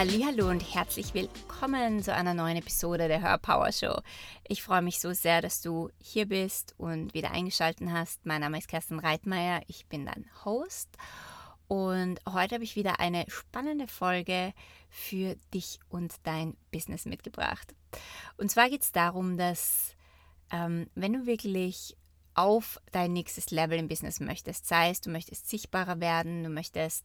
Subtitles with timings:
[0.00, 4.00] Hallo und herzlich willkommen zu einer neuen Episode der Hörpower Show.
[4.46, 8.24] Ich freue mich so sehr, dass du hier bist und wieder eingeschaltet hast.
[8.24, 10.88] Mein Name ist Kerstin Reitmeier, ich bin dein Host
[11.66, 14.52] und heute habe ich wieder eine spannende Folge
[14.88, 17.74] für dich und dein Business mitgebracht.
[18.36, 19.96] Und zwar geht es darum, dass
[20.52, 21.96] ähm, wenn du wirklich
[22.34, 24.64] auf dein nächstes Level im Business möchtest.
[24.64, 27.04] Sei es, du möchtest sichtbarer werden, du möchtest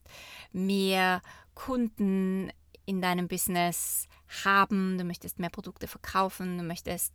[0.52, 1.24] mehr
[1.56, 2.52] Kunden
[2.86, 4.08] in deinem Business
[4.44, 7.14] haben, du möchtest mehr Produkte verkaufen, du möchtest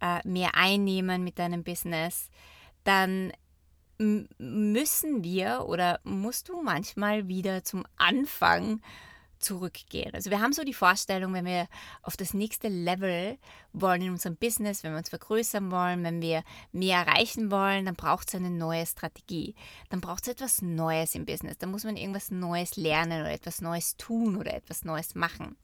[0.00, 2.30] äh, mehr einnehmen mit deinem Business,
[2.84, 3.32] dann
[3.98, 8.80] müssen wir oder musst du manchmal wieder zum Anfang
[9.42, 10.14] zurückgehen.
[10.14, 11.68] Also wir haben so die Vorstellung, wenn wir
[12.02, 13.38] auf das nächste Level
[13.72, 16.42] wollen in unserem Business, wenn wir uns vergrößern wollen, wenn wir
[16.72, 19.54] mehr erreichen wollen, dann braucht es eine neue Strategie.
[19.90, 21.58] Dann braucht es etwas Neues im Business.
[21.58, 25.56] Da muss man irgendwas Neues lernen oder etwas Neues tun oder etwas Neues machen.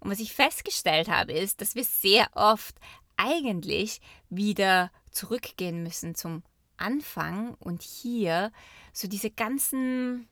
[0.00, 2.76] Und was ich festgestellt habe, ist, dass wir sehr oft
[3.16, 6.42] eigentlich wieder zurückgehen müssen zum
[6.76, 8.52] Anfang und hier
[8.92, 10.28] so diese ganzen,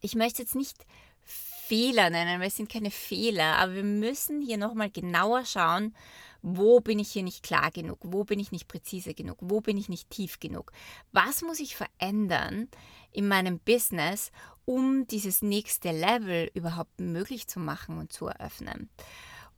[0.00, 0.86] ich möchte jetzt nicht
[1.26, 5.94] Fehler nennen, weil es sind keine Fehler, aber wir müssen hier nochmal genauer schauen,
[6.42, 9.76] wo bin ich hier nicht klar genug, wo bin ich nicht präzise genug, wo bin
[9.76, 10.70] ich nicht tief genug,
[11.10, 12.68] was muss ich verändern
[13.10, 14.30] in meinem Business,
[14.64, 18.88] um dieses nächste Level überhaupt möglich zu machen und zu eröffnen.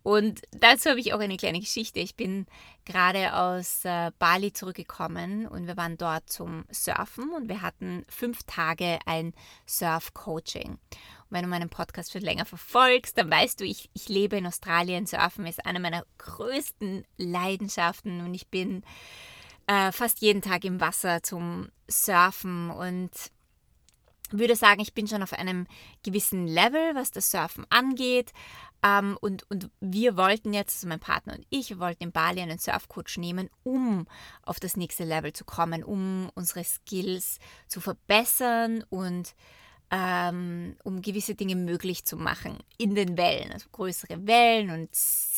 [0.09, 2.01] Und dazu habe ich auch eine kleine Geschichte.
[2.01, 2.47] Ich bin
[2.87, 8.42] gerade aus äh, Bali zurückgekommen und wir waren dort zum Surfen und wir hatten fünf
[8.45, 9.34] Tage ein
[9.67, 10.78] Surf-Coaching.
[11.28, 15.05] Wenn du meinen Podcast schon länger verfolgst, dann weißt du, ich, ich lebe in Australien.
[15.05, 18.84] Surfen ist eine meiner größten Leidenschaften und ich bin
[19.67, 23.11] äh, fast jeden Tag im Wasser zum Surfen und
[24.31, 25.67] würde sagen, ich bin schon auf einem
[26.03, 28.33] gewissen Level, was das Surfen angeht.
[28.84, 32.59] Ähm, und, und wir wollten jetzt, also mein Partner und ich, wollten in Bali einen
[32.59, 34.06] Surfcoach nehmen, um
[34.43, 39.34] auf das nächste Level zu kommen, um unsere Skills zu verbessern und
[39.91, 44.91] ähm, um gewisse Dinge möglich zu machen in den Wellen, also größere Wellen und,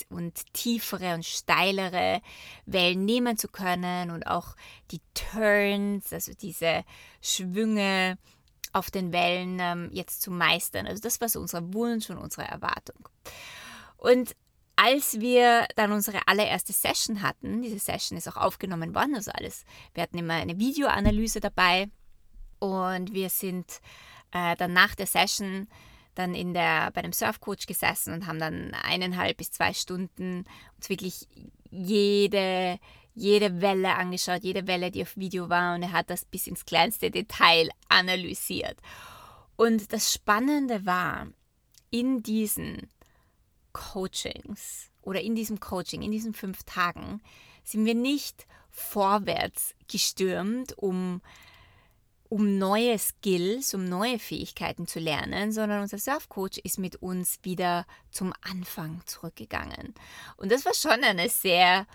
[0.08, 2.20] und tiefere und steilere
[2.66, 4.56] Wellen nehmen zu können und auch
[4.90, 6.84] die Turns, also diese
[7.22, 8.18] Schwünge
[8.72, 10.86] auf den Wellen ähm, jetzt zu meistern.
[10.86, 13.08] Also das war so unser Wunsch und unsere Erwartung.
[13.96, 14.34] Und
[14.76, 19.64] als wir dann unsere allererste Session hatten, diese Session ist auch aufgenommen worden, also alles,
[19.92, 21.90] wir hatten immer eine Videoanalyse dabei
[22.60, 23.80] und wir sind
[24.32, 25.68] äh, dann nach der Session
[26.14, 30.44] dann in der, bei dem Surfcoach gesessen und haben dann eineinhalb bis zwei Stunden
[30.76, 31.28] uns wirklich
[31.70, 32.78] jede,
[33.14, 36.64] jede Welle angeschaut, jede Welle, die auf Video war und er hat das bis ins
[36.64, 38.78] kleinste Detail analysiert.
[39.56, 41.26] Und das Spannende war,
[41.90, 42.88] in diesen
[43.72, 47.20] Coachings oder in diesem Coaching, in diesen fünf Tagen,
[47.64, 51.20] sind wir nicht vorwärts gestürmt, um
[52.30, 57.86] um neue Skills, um neue Fähigkeiten zu lernen, sondern unser Surfcoach ist mit uns wieder
[58.12, 59.94] zum Anfang zurückgegangen.
[60.36, 61.88] Und das war schon eine sehr,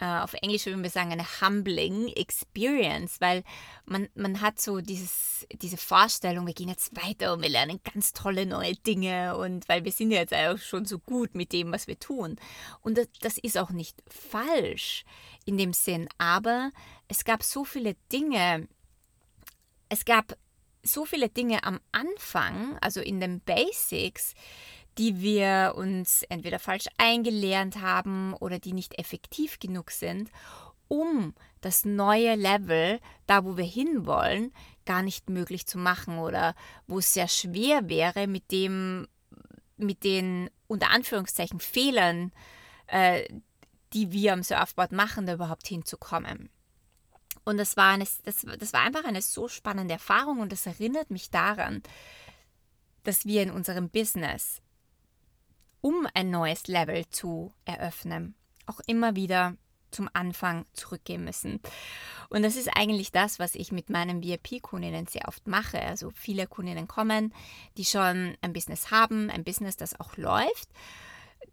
[0.00, 3.44] äh, auf Englisch würden wir sagen, eine humbling Experience, weil
[3.84, 8.14] man, man hat so dieses, diese Vorstellung, wir gehen jetzt weiter und wir lernen ganz
[8.14, 11.70] tolle neue Dinge und weil wir sind ja jetzt auch schon so gut mit dem,
[11.70, 12.36] was wir tun.
[12.80, 15.04] Und das, das ist auch nicht falsch
[15.44, 16.70] in dem Sinn, aber
[17.08, 18.68] es gab so viele Dinge,
[19.88, 20.36] es gab
[20.82, 24.34] so viele Dinge am Anfang, also in den Basics,
[24.98, 30.30] die wir uns entweder falsch eingelernt haben oder die nicht effektiv genug sind,
[30.88, 34.52] um das neue Level, da wo wir hinwollen,
[34.84, 36.54] gar nicht möglich zu machen oder
[36.86, 39.08] wo es sehr schwer wäre, mit dem,
[39.76, 42.32] mit den unter Anführungszeichen Fehlern,
[42.86, 43.24] äh,
[43.92, 46.48] die wir am Surfboard machen, da überhaupt hinzukommen.
[47.46, 51.12] Und das war, eine, das, das war einfach eine so spannende Erfahrung und das erinnert
[51.12, 51.80] mich daran,
[53.04, 54.60] dass wir in unserem Business,
[55.80, 58.34] um ein neues Level zu eröffnen,
[58.66, 59.56] auch immer wieder
[59.92, 61.60] zum Anfang zurückgehen müssen.
[62.30, 65.80] Und das ist eigentlich das, was ich mit meinen VIP-Kundinnen sehr oft mache.
[65.80, 67.32] Also viele Kundinnen kommen,
[67.76, 70.68] die schon ein Business haben, ein Business, das auch läuft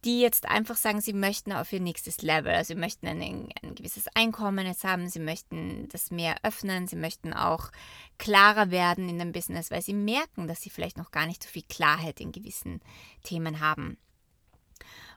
[0.06, 2.54] die jetzt einfach sagen, sie möchten auf ihr nächstes Level.
[2.54, 6.96] Also sie möchten ein, ein gewisses Einkommen jetzt haben, sie möchten das mehr öffnen, sie
[6.96, 7.72] möchten auch
[8.18, 11.50] klarer werden in dem Business, weil sie merken, dass sie vielleicht noch gar nicht so
[11.50, 12.82] viel Klarheit in gewissen
[13.24, 13.98] Themen haben.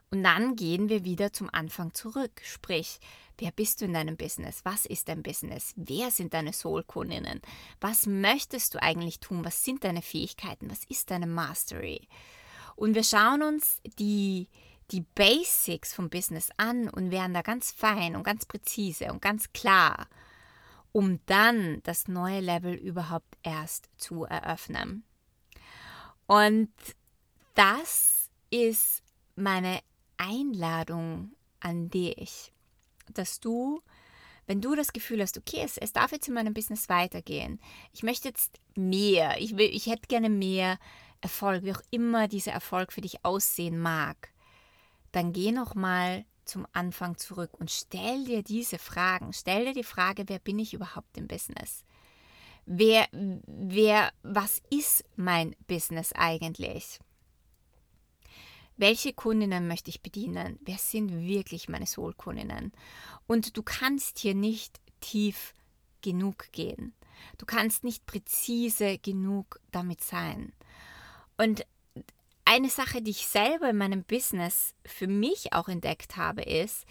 [0.09, 2.41] Und dann gehen wir wieder zum Anfang zurück.
[2.43, 2.99] Sprich,
[3.37, 4.61] wer bist du in deinem Business?
[4.63, 5.73] Was ist dein Business?
[5.75, 7.41] Wer sind deine Soul-Kundinnen?
[7.81, 9.43] Was möchtest du eigentlich tun?
[9.43, 10.71] Was sind deine Fähigkeiten?
[10.71, 12.07] Was ist deine Mastery?
[12.77, 14.47] Und wir schauen uns die,
[14.91, 19.51] die Basics vom Business an und werden da ganz fein und ganz präzise und ganz
[19.53, 20.07] klar,
[20.91, 25.03] um dann das neue Level überhaupt erst zu eröffnen.
[26.25, 26.71] Und
[27.55, 29.03] das ist
[29.35, 29.79] meine
[30.17, 32.51] Einladung an dich,
[33.13, 33.81] dass du,
[34.45, 37.59] wenn du das Gefühl hast, okay, es, es darf jetzt in meinem Business weitergehen,
[37.93, 40.79] ich möchte jetzt mehr, ich, will, ich hätte gerne mehr
[41.21, 44.31] Erfolg, wie auch immer dieser Erfolg für dich aussehen mag,
[45.11, 49.33] dann geh nochmal zum Anfang zurück und stell dir diese Fragen.
[49.33, 51.83] Stell dir die Frage, wer bin ich überhaupt im Business?
[52.65, 56.99] Wer, wer, was ist mein Business eigentlich?
[58.75, 60.59] Welche Kundinnen möchte ich bedienen?
[60.61, 62.71] Wer sind wirklich meine Soul-Kundinnen?
[63.25, 65.53] Und du kannst hier nicht tief
[66.01, 66.93] genug gehen.
[67.37, 70.53] Du kannst nicht präzise genug damit sein.
[71.37, 71.65] Und
[72.47, 76.85] eine Sache, die ich selber in meinem Business für mich auch entdeckt habe, ist,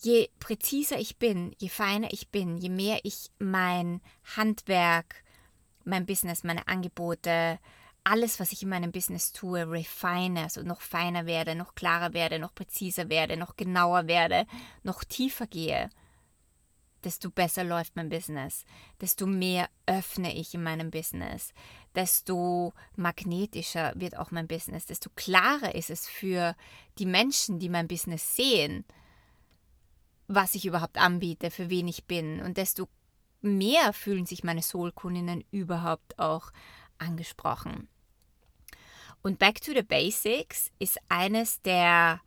[0.00, 4.00] je präziser ich bin, je feiner ich bin, je mehr ich mein
[4.36, 5.22] Handwerk,
[5.84, 7.58] mein Business, meine Angebote,
[8.02, 12.38] alles, was ich in meinem Business tue, refine, also noch feiner werde, noch klarer werde,
[12.38, 14.46] noch präziser werde, noch genauer werde,
[14.84, 15.90] noch tiefer gehe,
[17.06, 18.64] desto besser läuft mein Business,
[19.00, 21.54] desto mehr öffne ich in meinem Business,
[21.94, 26.56] desto magnetischer wird auch mein Business, desto klarer ist es für
[26.98, 28.84] die Menschen, die mein Business sehen,
[30.26, 32.40] was ich überhaupt anbiete, für wen ich bin.
[32.40, 32.88] Und desto
[33.40, 36.50] mehr fühlen sich meine Soul-Kundinnen überhaupt auch
[36.98, 37.88] angesprochen.
[39.22, 42.20] Und Back to the Basics ist eines der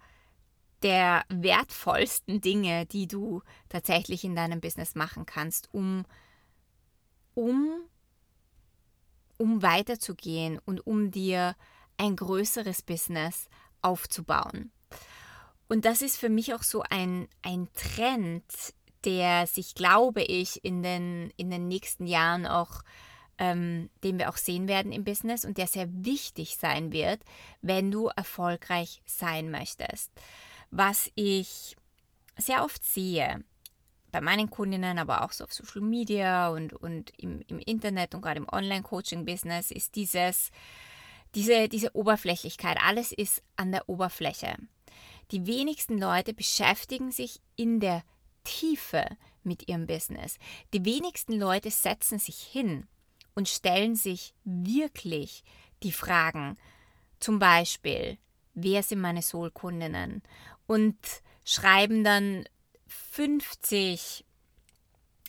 [0.84, 6.06] der wertvollsten Dinge, die du tatsächlich in deinem Business machen kannst, um,
[7.34, 7.82] um,
[9.38, 11.56] um weiterzugehen und um dir
[11.98, 13.50] ein größeres Business
[13.82, 14.72] aufzubauen.
[15.68, 18.44] Und das ist für mich auch so ein, ein Trend,
[19.06, 22.82] der sich, glaube ich, in den, in den nächsten Jahren auch,
[23.38, 27.22] ähm, den wir auch sehen werden im Business und der sehr wichtig sein wird,
[27.62, 30.12] wenn du erfolgreich sein möchtest
[30.72, 31.76] was ich
[32.38, 33.44] sehr oft sehe
[34.12, 38.22] bei meinen Kundinnen, aber auch so auf Social Media und, und im, im Internet und
[38.22, 40.52] gerade im Online-Coaching-Business, ist dieses,
[41.36, 42.78] diese, diese Oberflächlichkeit.
[42.84, 44.56] Alles ist an der Oberfläche.
[45.32, 48.04] Die wenigsten Leute beschäftigen sich in der
[48.44, 49.06] Tiefe
[49.44, 50.38] mit ihrem Business.
[50.74, 52.88] Die wenigsten Leute setzen sich hin
[53.36, 55.44] und stellen sich wirklich
[55.84, 56.58] die Fragen.
[57.20, 58.18] Zum Beispiel,
[58.54, 60.24] wer sind meine Soul-Kundinnen?
[60.70, 60.96] Und
[61.46, 62.46] schreiben dann
[62.86, 64.24] 50,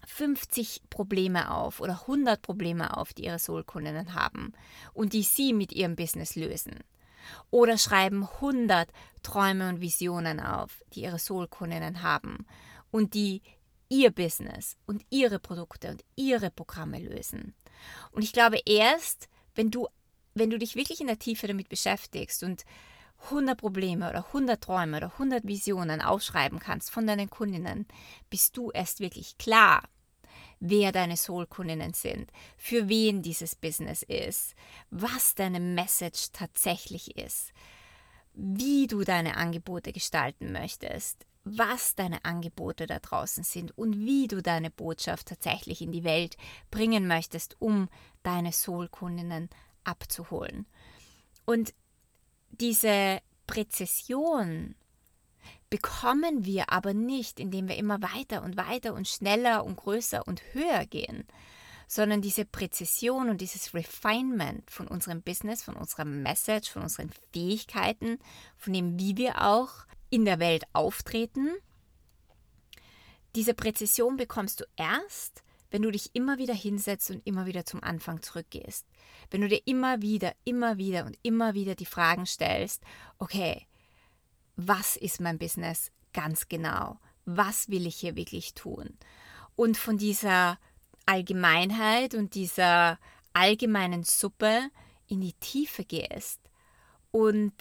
[0.06, 4.52] 50 Probleme auf oder 100 Probleme auf, die ihre Soul-Kundinnen haben
[4.92, 6.80] und die sie mit ihrem Business lösen.
[7.50, 8.90] Oder schreiben 100
[9.22, 12.44] Träume und Visionen auf, die ihre Soul-Kundinnen haben
[12.90, 13.40] und die
[13.88, 17.54] ihr Business und ihre Produkte und ihre Programme lösen.
[18.10, 19.88] Und ich glaube, erst wenn du,
[20.34, 22.66] wenn du dich wirklich in der Tiefe damit beschäftigst und
[23.24, 27.86] 100 Probleme oder 100 Träume oder 100 Visionen aufschreiben kannst von deinen Kundinnen,
[28.30, 29.82] bist du erst wirklich klar,
[30.60, 34.54] wer deine Soul-Kundinnen sind, für wen dieses Business ist,
[34.90, 37.52] was deine Message tatsächlich ist,
[38.34, 44.42] wie du deine Angebote gestalten möchtest, was deine Angebote da draußen sind und wie du
[44.42, 46.36] deine Botschaft tatsächlich in die Welt
[46.70, 47.88] bringen möchtest, um
[48.22, 49.48] deine Soul-Kundinnen
[49.84, 50.66] abzuholen.
[51.46, 51.74] Und
[52.50, 54.74] diese Präzision
[55.70, 60.42] bekommen wir aber nicht, indem wir immer weiter und weiter und schneller und größer und
[60.52, 61.24] höher gehen,
[61.86, 68.18] sondern diese Präzision und dieses Refinement von unserem Business, von unserer Message, von unseren Fähigkeiten,
[68.56, 69.70] von dem, wie wir auch
[70.10, 71.50] in der Welt auftreten,
[73.36, 77.82] diese Präzision bekommst du erst, wenn du dich immer wieder hinsetzt und immer wieder zum
[77.82, 78.86] Anfang zurückgehst.
[79.30, 82.82] Wenn du dir immer wieder, immer wieder und immer wieder die Fragen stellst,
[83.18, 83.66] okay,
[84.56, 86.98] was ist mein Business ganz genau?
[87.24, 88.98] Was will ich hier wirklich tun?
[89.56, 90.58] Und von dieser
[91.06, 92.98] Allgemeinheit und dieser
[93.32, 94.70] allgemeinen Suppe
[95.06, 96.40] in die Tiefe gehst
[97.10, 97.54] und,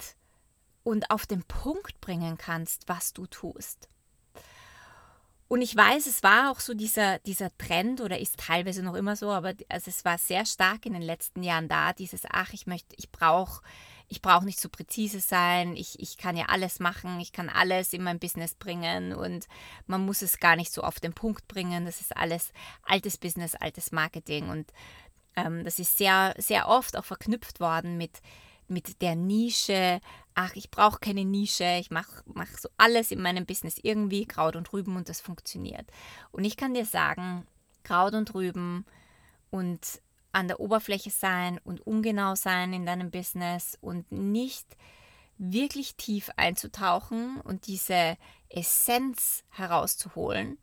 [0.82, 3.88] und auf den Punkt bringen kannst, was du tust.
[5.50, 9.16] Und ich weiß, es war auch so dieser, dieser Trend oder ist teilweise noch immer
[9.16, 12.68] so, aber also es war sehr stark in den letzten Jahren da, dieses, ach, ich
[12.68, 13.60] möchte, ich brauche
[14.06, 17.92] ich brauche nicht so präzise sein, ich, ich kann ja alles machen, ich kann alles
[17.92, 19.48] in mein Business bringen und
[19.88, 21.84] man muss es gar nicht so auf den Punkt bringen.
[21.84, 22.52] Das ist alles
[22.84, 24.72] altes Business, altes Marketing und
[25.34, 28.20] ähm, das ist sehr, sehr oft auch verknüpft worden mit,
[28.70, 30.00] mit der Nische,
[30.34, 34.56] ach, ich brauche keine Nische, ich mache mach so alles in meinem Business irgendwie, Kraut
[34.56, 35.86] und Rüben und das funktioniert.
[36.32, 37.46] Und ich kann dir sagen,
[37.82, 38.86] Kraut und Rüben
[39.50, 40.00] und
[40.32, 44.76] an der Oberfläche sein und ungenau sein in deinem Business und nicht
[45.38, 48.16] wirklich tief einzutauchen und diese
[48.48, 50.58] Essenz herauszuholen,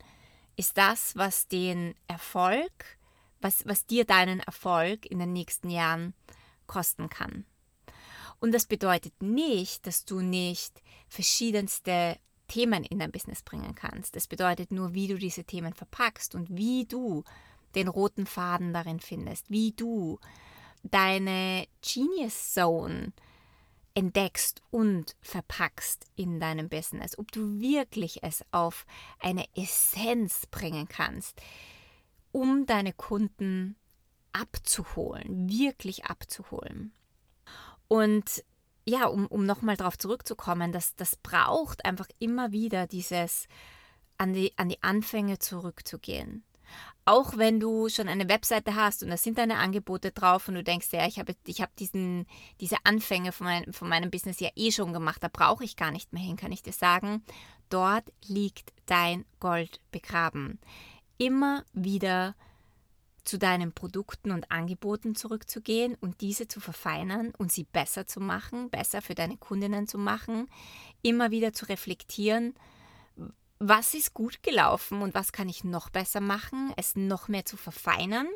[0.56, 2.98] ist das, was den Erfolg,
[3.40, 6.14] was, was dir deinen Erfolg in den nächsten Jahren
[6.66, 7.44] kosten kann.
[8.40, 14.16] Und das bedeutet nicht, dass du nicht verschiedenste Themen in dein Business bringen kannst.
[14.16, 17.24] Das bedeutet nur, wie du diese Themen verpackst und wie du
[17.74, 20.18] den roten Faden darin findest, wie du
[20.82, 23.12] deine Genius Zone
[23.94, 28.86] entdeckst und verpackst in deinem Business, ob du wirklich es auf
[29.18, 31.40] eine Essenz bringen kannst,
[32.30, 33.76] um deine Kunden
[34.32, 36.92] abzuholen, wirklich abzuholen.
[37.88, 38.44] Und
[38.86, 43.48] ja, um, um nochmal darauf zurückzukommen, dass das braucht einfach immer wieder dieses
[44.16, 46.44] an die, an die Anfänge zurückzugehen.
[47.04, 50.62] Auch wenn du schon eine Webseite hast und da sind deine Angebote drauf und du
[50.62, 52.26] denkst, ja, ich habe ich hab diesen,
[52.60, 55.90] diese Anfänge von, mein, von meinem Business ja eh schon gemacht, da brauche ich gar
[55.90, 57.24] nicht mehr hin, kann ich dir sagen,
[57.70, 60.58] dort liegt dein Gold begraben.
[61.16, 62.34] Immer wieder
[63.28, 68.70] zu deinen Produkten und Angeboten zurückzugehen und diese zu verfeinern und sie besser zu machen,
[68.70, 70.48] besser für deine Kundinnen zu machen,
[71.02, 72.54] immer wieder zu reflektieren,
[73.58, 77.56] was ist gut gelaufen und was kann ich noch besser machen, es noch mehr zu
[77.56, 78.28] verfeinern,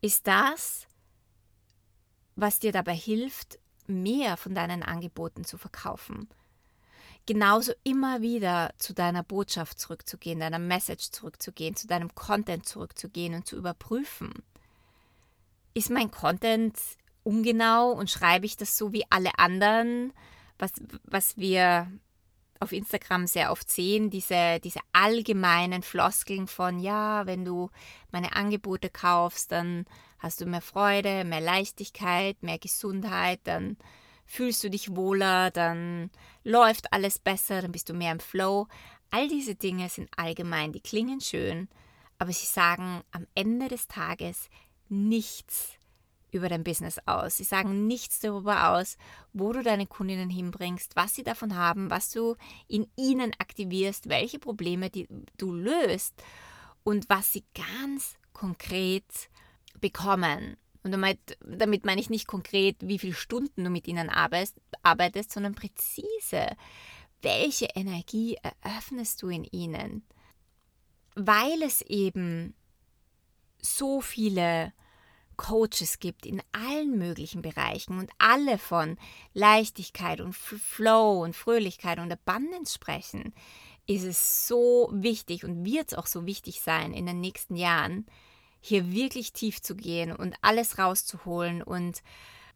[0.00, 0.86] ist das,
[2.36, 6.28] was dir dabei hilft, mehr von deinen Angeboten zu verkaufen
[7.26, 13.46] genauso immer wieder zu deiner Botschaft zurückzugehen, deiner Message zurückzugehen, zu deinem Content zurückzugehen und
[13.46, 14.32] zu überprüfen.
[15.72, 16.78] Ist mein Content
[17.22, 20.12] ungenau und schreibe ich das so wie alle anderen,
[20.58, 20.72] was,
[21.04, 21.90] was wir
[22.60, 27.70] auf Instagram sehr oft sehen, diese, diese allgemeinen Floskeln von, ja, wenn du
[28.12, 29.86] meine Angebote kaufst, dann
[30.18, 33.76] hast du mehr Freude, mehr Leichtigkeit, mehr Gesundheit, dann
[34.26, 36.10] fühlst du dich wohler, dann
[36.42, 38.66] läuft alles besser, dann bist du mehr im Flow.
[39.10, 41.68] All diese Dinge sind allgemein, die klingen schön,
[42.18, 44.48] aber sie sagen am Ende des Tages
[44.88, 45.78] nichts
[46.34, 47.36] über dein Business aus.
[47.36, 48.98] Sie sagen nichts darüber aus,
[49.32, 52.34] wo du deine Kundinnen hinbringst, was sie davon haben, was du
[52.66, 56.14] in ihnen aktivierst, welche Probleme die du löst
[56.82, 59.30] und was sie ganz konkret
[59.80, 60.56] bekommen.
[60.84, 65.32] Und damit, damit meine ich nicht konkret, wie viele Stunden du mit ihnen arbeitest, arbeitest,
[65.32, 66.46] sondern präzise,
[67.22, 70.06] welche Energie eröffnest du in ihnen.
[71.16, 72.54] Weil es eben
[73.62, 74.74] so viele
[75.36, 78.98] Coaches gibt in allen möglichen Bereichen und alle von
[79.32, 83.34] Leichtigkeit und Flow und Fröhlichkeit und Abundance sprechen,
[83.86, 88.06] ist es so wichtig und wird es auch so wichtig sein in den nächsten Jahren,
[88.66, 92.02] hier wirklich tief zu gehen und alles rauszuholen und,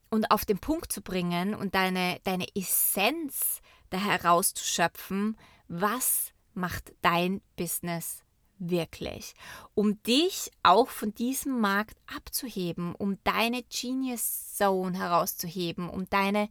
[0.08, 3.60] und auf den Punkt zu bringen und deine, deine Essenz
[3.90, 5.36] da herauszuschöpfen,
[5.68, 8.22] was macht dein Business
[8.58, 9.34] wirklich,
[9.74, 16.48] um dich auch von diesem Markt abzuheben, um deine Genius Zone herauszuheben, um deine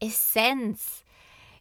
[0.00, 1.04] Essenz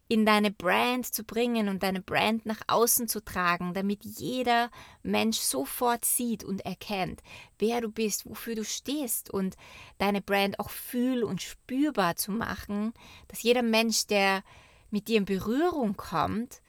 [0.07, 4.69] in deine Brand zu bringen und deine Brand nach außen zu tragen, damit jeder
[5.01, 7.23] Mensch sofort sieht und erkennt,
[7.57, 9.55] wer du bist, wofür du stehst und
[9.97, 12.93] deine Brand auch fühl- und spürbar zu machen,
[13.27, 14.43] dass jeder Mensch, der
[14.91, 16.61] mit dir in Berührung kommt,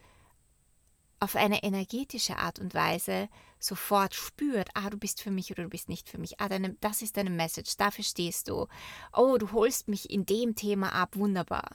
[1.21, 3.29] auf eine energetische Art und Weise
[3.59, 6.41] sofort spürt, ah, du bist für mich oder du bist nicht für mich.
[6.41, 8.67] Ah, deine, das ist deine Message, dafür stehst du.
[9.13, 11.71] Oh, du holst mich in dem Thema ab, wunderbar.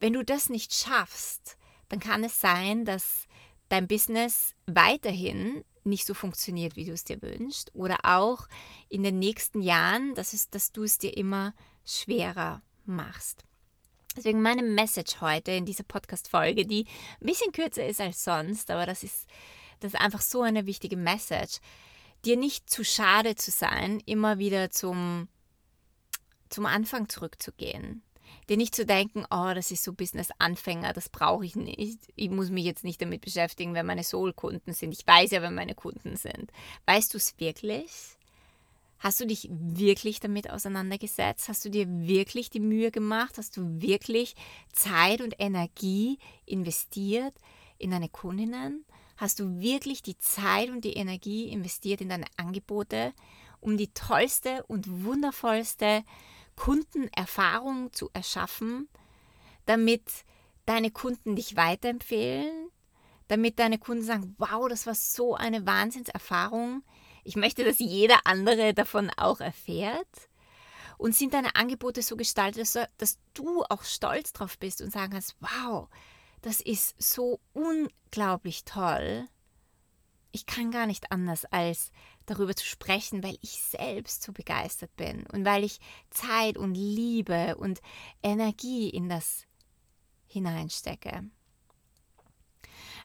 [0.00, 1.58] Wenn du das nicht schaffst,
[1.90, 3.28] dann kann es sein, dass
[3.68, 8.48] dein Business weiterhin nicht so funktioniert, wie du es dir wünschst, oder auch
[8.88, 11.54] in den nächsten Jahren, dass, es, dass du es dir immer
[11.84, 13.44] schwerer machst.
[14.16, 16.86] Deswegen meine Message heute in dieser Podcast-Folge, die
[17.20, 19.28] ein bisschen kürzer ist als sonst, aber das ist,
[19.80, 21.58] das ist einfach so eine wichtige Message,
[22.24, 25.28] dir nicht zu schade zu sein, immer wieder zum,
[26.48, 28.02] zum Anfang zurückzugehen
[28.48, 31.98] dir nicht zu denken, oh, das ist so Business-Anfänger, das brauche ich nicht.
[32.16, 34.92] Ich muss mich jetzt nicht damit beschäftigen, wer meine Soul-Kunden sind.
[34.92, 36.50] Ich weiß ja, wer meine Kunden sind.
[36.86, 37.90] Weißt du es wirklich?
[38.98, 41.48] Hast du dich wirklich damit auseinandergesetzt?
[41.48, 43.38] Hast du dir wirklich die Mühe gemacht?
[43.38, 44.34] Hast du wirklich
[44.72, 47.34] Zeit und Energie investiert
[47.78, 48.84] in deine Kundinnen?
[49.16, 53.14] Hast du wirklich die Zeit und die Energie investiert in deine Angebote,
[53.60, 56.04] um die tollste und wundervollste
[56.60, 58.90] Kundenerfahrung zu erschaffen,
[59.64, 60.02] damit
[60.66, 62.68] deine Kunden dich weiterempfehlen,
[63.28, 66.82] damit deine Kunden sagen, wow, das war so eine Wahnsinnserfahrung.
[67.24, 70.06] Ich möchte, dass jeder andere davon auch erfährt.
[70.98, 75.36] Und sind deine Angebote so gestaltet, dass, du auch stolz drauf bist und sagen kannst,
[75.40, 75.88] wow,
[76.42, 79.26] das ist so unglaublich toll.
[80.32, 81.90] Ich kann gar nicht anders, als
[82.26, 87.56] darüber zu sprechen, weil ich selbst so begeistert bin und weil ich Zeit und Liebe
[87.56, 87.80] und
[88.22, 89.44] Energie in das
[90.26, 91.24] hineinstecke.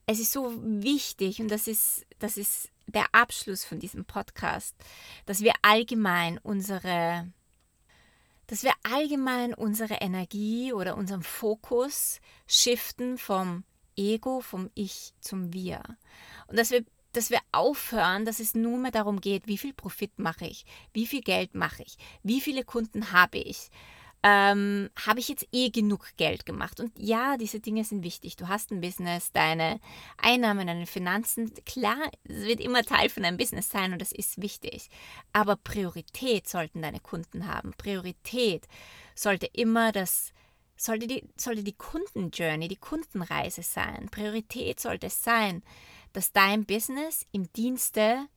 [0.05, 4.75] Es ist so wichtig und das ist, das ist der Abschluss von diesem Podcast,
[5.25, 7.31] dass wir allgemein unsere
[8.47, 13.63] dass wir allgemein unsere Energie oder unseren Fokus shiften vom
[13.95, 15.81] Ego, vom Ich zum Wir.
[16.47, 16.85] Und dass wir,
[17.15, 21.07] dass wir aufhören, dass es nur mehr darum geht, wie viel Profit mache ich, wie
[21.07, 23.69] viel Geld mache ich, wie viele Kunden habe ich,
[24.27, 26.79] ähm, habe ich jetzt eh genug Geld gemacht?
[26.79, 28.35] Und ja, diese Dinge sind wichtig.
[28.35, 29.79] Du hast ein Business, deine
[30.17, 34.41] Einnahmen, deine Finanzen, klar, es wird immer Teil von deinem Business sein und das ist
[34.41, 34.89] wichtig.
[35.31, 37.73] Aber Priorität sollten deine Kunden haben.
[37.77, 38.67] Priorität
[39.13, 40.33] sollte immer das
[40.77, 44.09] sollte die, sollte die Kundenjourney, die Kundenreise sein.
[44.11, 45.63] Priorität sollte es sein,
[46.15, 48.27] dass dein Business im Dienste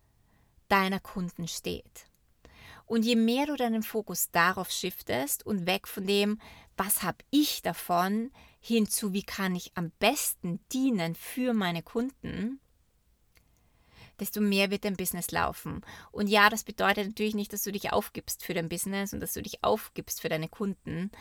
[0.68, 2.06] deiner Kunden steht.
[2.86, 6.40] Und je mehr du deinen Fokus darauf shiftest und weg von dem,
[6.76, 8.30] was habe ich davon,
[8.60, 12.60] hin zu, wie kann ich am besten dienen für meine Kunden,
[14.18, 15.82] desto mehr wird dein Business laufen.
[16.10, 19.34] Und ja, das bedeutet natürlich nicht, dass du dich aufgibst für dein Business und dass
[19.34, 21.12] du dich aufgibst für deine Kunden.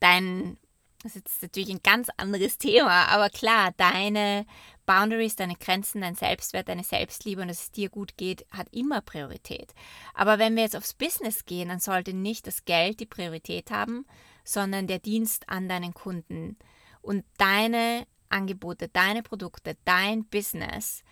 [0.00, 0.58] Dein
[1.02, 4.46] das ist jetzt natürlich ein ganz anderes Thema, aber klar, deine
[4.86, 9.00] Boundaries, deine Grenzen, dein Selbstwert, deine Selbstliebe und dass es dir gut geht, hat immer
[9.00, 9.74] Priorität.
[10.14, 14.06] Aber wenn wir jetzt aufs Business gehen, dann sollte nicht das Geld die Priorität haben,
[14.44, 16.56] sondern der Dienst an deinen Kunden.
[17.00, 21.02] Und deine Angebote, deine Produkte, dein Business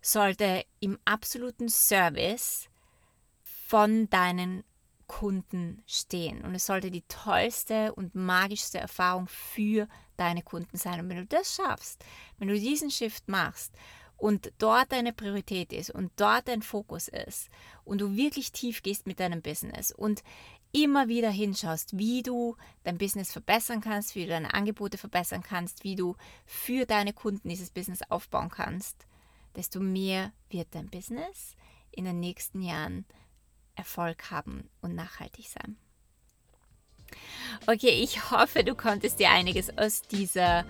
[0.00, 2.68] sollte im absoluten Service
[3.42, 4.64] von deinen
[5.08, 6.44] Kunden stehen.
[6.44, 11.00] Und es sollte die tollste und magischste Erfahrung für deine Kunden sein.
[11.00, 12.04] Und wenn du das schaffst,
[12.38, 13.74] wenn du diesen Shift machst
[14.16, 17.48] und dort deine Priorität ist und dort dein Fokus ist
[17.84, 20.22] und du wirklich tief gehst mit deinem Business und
[20.72, 25.82] immer wieder hinschaust, wie du dein Business verbessern kannst, wie du deine Angebote verbessern kannst,
[25.84, 29.06] wie du für deine Kunden dieses Business aufbauen kannst,
[29.56, 31.56] desto mehr wird dein Business
[31.90, 33.06] in den nächsten Jahren
[33.78, 35.76] Erfolg haben und nachhaltig sein.
[37.66, 40.64] Okay, ich hoffe, du konntest dir einiges aus dieser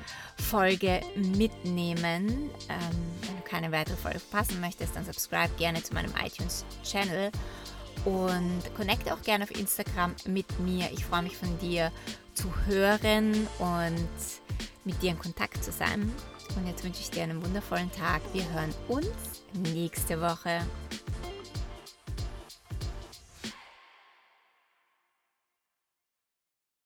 [0.51, 2.51] Folge mitnehmen.
[2.69, 7.33] Ähm, wenn du keine weitere Folge verpassen möchtest, dann subscribe gerne zu meinem iTunes-Channel
[8.05, 10.89] und connecte auch gerne auf Instagram mit mir.
[10.93, 11.91] Ich freue mich von dir
[12.35, 14.09] zu hören und
[14.85, 16.13] mit dir in Kontakt zu sein.
[16.57, 18.23] Und jetzt wünsche ich dir einen wundervollen Tag.
[18.33, 19.43] Wir hören uns
[19.73, 20.61] nächste Woche.